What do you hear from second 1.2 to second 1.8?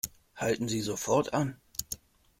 an!